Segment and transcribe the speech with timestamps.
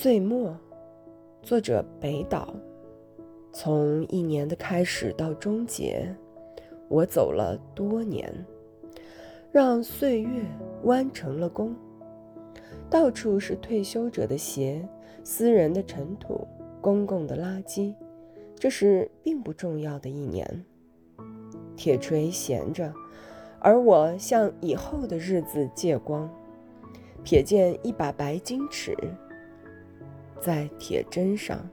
[0.00, 0.56] 岁末，
[1.42, 2.54] 作者北岛。
[3.52, 6.14] 从一年的开始到终结，
[6.86, 8.32] 我走了多年，
[9.50, 10.44] 让岁月
[10.84, 11.74] 弯成了弓。
[12.88, 14.88] 到处是退休者的鞋，
[15.24, 16.46] 私人的尘土，
[16.80, 17.92] 公共的垃圾。
[18.54, 20.64] 这是并不重要的一年。
[21.74, 22.94] 铁锤闲着，
[23.58, 26.30] 而我向以后的日子借光，
[27.24, 28.96] 瞥见一把白金尺。
[30.40, 31.68] 在铁针上。